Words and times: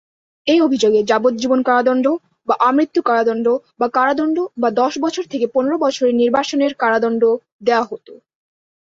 এই 0.47 0.59
অভিযোগে 0.61 0.99
যাবজ্জীবন 1.03 1.59
কারাদণ্ড 1.63 2.05
বা 2.47 2.55
আমৃত্যু 2.59 3.01
কারাদণ্ড 3.01 3.47
বা 3.79 3.87
কারাদণ্ড 3.89 4.37
বা 4.57 4.69
দশ 4.81 4.93
বছর 4.99 5.23
থেকে 5.31 5.45
পনের 5.47 5.77
বছরের 5.77 6.13
নির্বাসনের 6.15 6.71
কারাদণ্ড 6.73 7.23
দেয়া 7.63 7.83
হতো। 7.83 8.13